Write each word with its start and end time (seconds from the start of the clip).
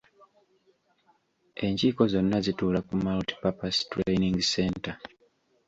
Enkiiko 1.63 2.03
zonna 2.11 2.37
zituula 2.45 2.79
ku 2.87 2.93
multi-purpose 3.05 3.79
training 3.91 4.37
center. 4.53 4.95